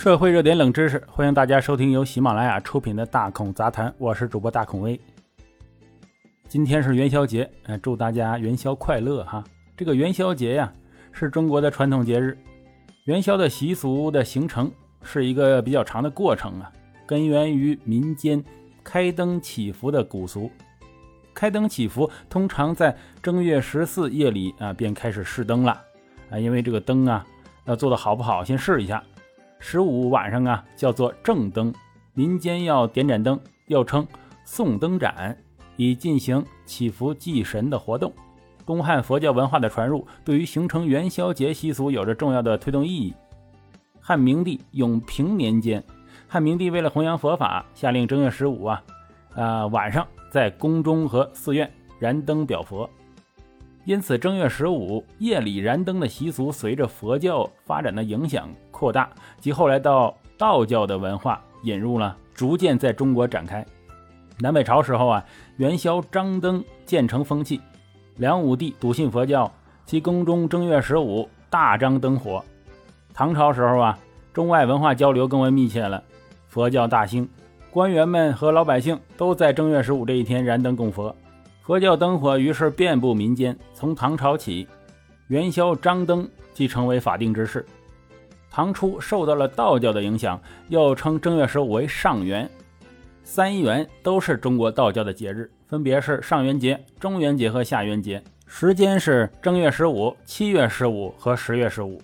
[0.00, 4.98] 社会热点冷知识，欢迎大家收听由喜马拉雅出品的《大孔杂谈》，我是主播大孔威。
[6.48, 9.44] 今天是元宵节，呃，祝大家元宵快乐哈！
[9.76, 10.72] 这个元宵节呀，
[11.12, 12.38] 是中国的传统节日。
[13.04, 16.72] 元宵的习俗的形成是一个比较长的过程啊，
[17.06, 18.42] 根源于民间
[18.82, 20.50] 开灯祈福的古俗。
[21.34, 25.78] 开灯祈福通常在正月十四夜里啊，便开始试灯了
[26.30, 27.26] 啊，因为这个灯啊，
[27.66, 29.04] 要做的好不好，先试一下。
[29.60, 31.72] 十五晚上啊，叫做正灯，
[32.14, 34.04] 民间要点盏灯，又称
[34.44, 35.36] 送灯盏，
[35.76, 38.12] 以进行祈福祭神的活动。
[38.66, 43.14] 东汉佛教文化的传入，对于形成元宵节习俗有着重要的推动意义。
[44.00, 45.84] 汉明帝永平年间，
[46.26, 48.82] 汉明帝为了弘扬佛法，下令正月十五啊，
[49.34, 52.88] 啊晚上在宫中和寺院燃灯表佛。
[53.84, 63.64] 因此，正月十五夜里燃灯的习俗，随着佛教发展的影响扩大，及后来到道教的文化引入了，逐渐在中国展开。
[64.38, 65.24] 南北朝时候啊，
[65.56, 67.60] 元宵张灯渐成风气。
[68.16, 69.50] 梁武帝笃信佛教，
[69.86, 72.44] 其宫中正月十五大张灯火。
[73.14, 73.98] 唐朝时候啊，
[74.32, 76.02] 中外文化交流更为密切了，
[76.48, 77.28] 佛教大兴，
[77.70, 81.14] 官员们和老百姓都在正月十五这一天燃灯供佛。
[81.62, 83.56] 佛教灯火于是遍布民间。
[83.74, 84.66] 从唐朝起，
[85.28, 87.64] 元宵张灯即成为法定之事。
[88.50, 92.50] 唐初受到了道教的影响，又称正月十五为上元。
[93.22, 102.00] 三元都是中国道教的节日，分别是上元节、中元节和下元节，时间是正月十五、七月十五和十月十五。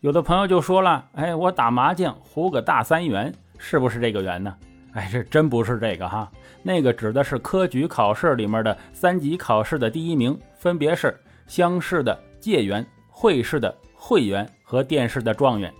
[0.00, 4.52] 有的朋友就说了：“哎，我打麻将胡个大三元，是不是这个元呢？”
[4.96, 6.26] 哎，这真不是这个哈，
[6.62, 11.14] 那个指的是科举考试里面的三级考试的第一名，分别是
[11.46, 15.70] 乡试的解元、会试的会元和殿试的状元。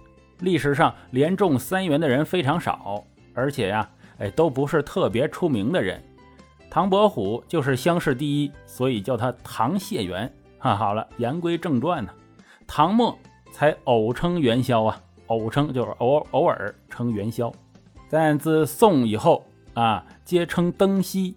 [0.40, 5.98] 历史上连中三元的人非常少，而且呀，哎，都不是特别出名的人。
[6.68, 10.30] 唐伯虎就是乡试第一，所以叫他唐解元。
[10.58, 12.12] 哈，好了，言归正传呢，
[12.66, 13.18] 唐末
[13.50, 17.50] 才偶称元宵啊，偶称就是偶偶尔称元宵。
[18.08, 21.36] 但自宋以后啊，皆称灯夕。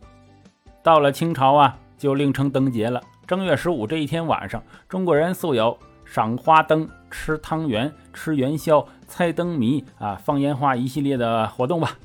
[0.84, 3.02] 到了清朝啊，就另称灯节了。
[3.28, 11.97] 正月十五这一天晚上，中国人素有赏花灯、吃汤圆、吃元宵、猜灯谜啊、放烟花一系列的活动吧。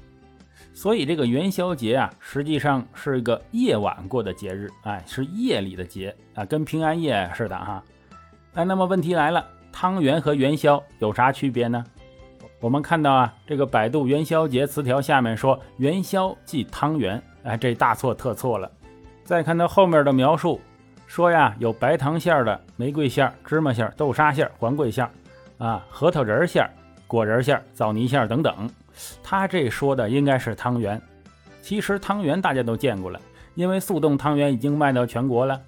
[0.74, 7.82] 所以这个元宵节啊，实际上是一个夜晚过的节日，哎，是夜里的节啊，跟平安夜似的哈。
[8.54, 11.84] 哎，那么问题来了，汤圆和元宵有啥区别呢？
[12.64, 18.70] 我们看到啊，这个百度元宵节词条下面说元宵即汤圆，哎，这大错特错了。
[19.22, 20.58] 再看到后面的描述，
[21.06, 25.06] 说呀有白糖馅的、玫瑰馅、芝麻馅、豆沙馅、黄桂馅，
[25.58, 26.66] 啊，核桃仁馅、
[27.06, 28.70] 果仁馅、枣泥馅等等。
[29.22, 30.98] 他这说的应该是汤圆。
[31.60, 33.20] 其实汤圆大家都见过了，
[33.56, 35.60] 因为速冻汤圆已经卖到全国了，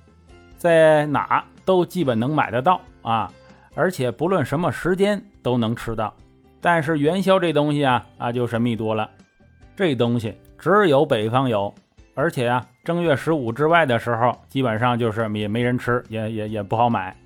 [0.57, 3.31] 在哪都基本能买得到啊，
[3.75, 6.11] 而且不论什么时间都能吃到。
[6.67, 9.09] 但是元宵这东西啊啊就神秘多了，
[9.77, 11.73] 这东西只有北方有，
[12.13, 17.17] 而且啊正月十五之外的时候，基本上就是也没人吃，也也也不好买。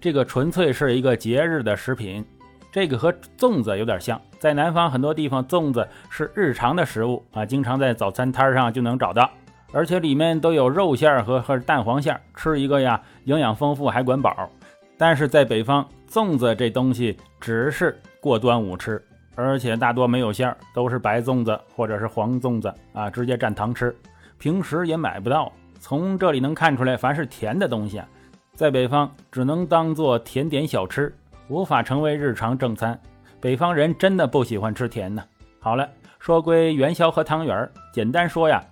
[0.00, 2.24] 这个纯粹是一个节日的食品，
[2.70, 9.28] 这个和粽子有点像，在南方很多地方粽子是日常的食物啊，经常在早餐摊上就能找到，
[9.72, 14.48] 而且里面都有肉馅儿和和蛋黄馅儿，吃一个呀营养丰富还管饱。
[14.96, 18.00] 但是在北方，粽子这东西只是。
[18.24, 19.04] 过端午吃，
[19.34, 23.94] 而且大多没有馅儿，都是白粽子或者是黄粽子啊，直接蘸糖吃。
[24.38, 25.52] 平时也买不到。
[25.78, 28.08] 从这里能看出来，凡是甜的东西啊，
[28.54, 31.14] 在北方只能当做甜点小吃，
[31.48, 32.98] 无法成为日常正餐。
[33.42, 35.22] 北方人真的不喜欢吃甜呢。
[35.60, 35.86] 好了，
[36.18, 38.64] 说归元宵和汤圆儿，简单说呀，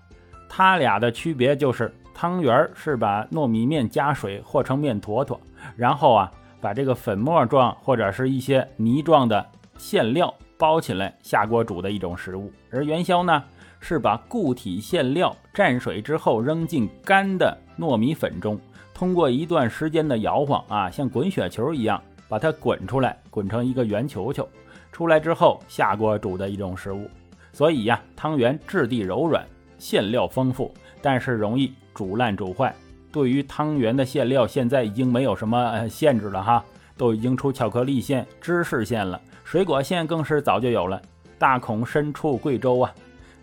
[0.49, 5.39] 它俩的区别就是汤圆儿是把糯米面加水和成面坨坨，
[5.77, 6.33] 然后啊。
[6.63, 9.45] 把这个粉末状或者是一些泥状的
[9.77, 13.43] 馅料包起来下锅煮的一种食物，而元宵呢
[13.81, 18.57] 是把固体馅料蘸水之后扔进干的糯米粉中，
[18.95, 24.49] 通过一段时间的摇晃啊，像滚雪球一样把它滚出来，滚成一个圆球球，
[24.93, 27.11] 出来之后下锅煮的一种食物。
[27.53, 29.45] 所以呀，汤圆质地柔软，
[29.79, 30.73] 馅料丰富，
[31.03, 32.73] 但是容易煮烂煮坏。
[33.13, 36.65] 对于汤圆的馅料，现在已经没有什么限制了哈，
[36.97, 41.01] 都已经出巧克力馅、芝士馅了，水果馅更是早就有了。
[41.39, 42.95] 大孔身处贵州啊，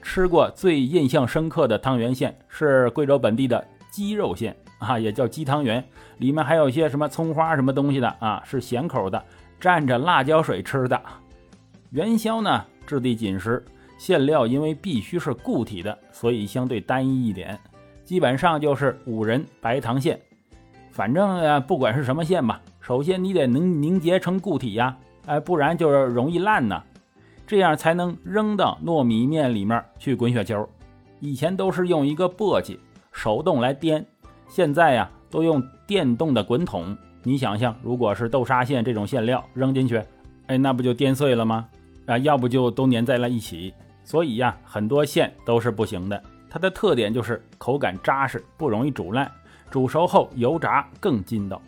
[0.02, 5.84] 吃过最印象深刻的汤圆馅是贵州本地的鸡肉馅啊，也叫鸡汤圆，
[6.18, 9.24] 里面还有一些什么葱花什么东西的啊，是咸口的，
[9.62, 11.00] 蘸着辣椒水吃的。
[11.92, 13.64] 元宵呢质地紧实，
[13.98, 17.60] 馅料因为必须是固体的，所以相对单一一点，
[18.10, 20.20] 基本上就是五仁白糖馅。
[20.90, 24.98] 反正啊，不管是什么馅吧，首先你得能凝结成固体呀，
[25.28, 26.82] 哎，不然就是容易烂呢。
[27.46, 30.68] 这样才能扔到糯米面里面去滚雪球。
[31.20, 32.80] 以前都是用一个簸箕
[33.12, 34.04] 手动来颠，
[34.48, 36.98] 现在呀都用电动的滚筒。
[37.22, 40.02] 你想象，如果是豆沙馅这种馅料扔进去，
[40.48, 41.68] 哎，那不就颠碎了吗？
[42.08, 43.72] 啊，要不就都粘在了一起。
[44.04, 46.20] 所以呀，很多馅都是不行的。
[46.50, 49.32] 它的特点就是口感扎实，不容易煮烂。
[49.70, 51.62] 煮熟后油炸更筋道，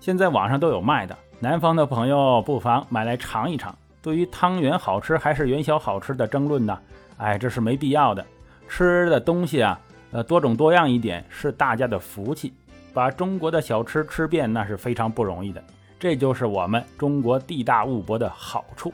[0.00, 3.76] 现在网上都有卖的，南方的朋友不妨买来尝一尝。
[4.00, 6.80] 对于汤圆好吃还是元宵好吃的争论呢？
[7.18, 8.24] 哎，这是没必要的。
[8.66, 9.78] 吃的东西啊，
[10.12, 12.54] 呃，多种多样一点是大家的福气。
[12.94, 15.62] 把中国的小吃吃遍那是非常不容易的，
[16.00, 18.92] 这就是我们中国地大物博的好处。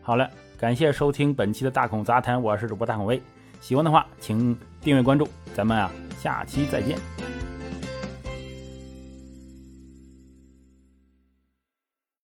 [0.00, 3.20] 好了，感谢收听本期的大孔杂谈，我是主播大孔威。
[3.62, 6.98] 喜欢的话，请订阅关注，咱们啊，下期再见。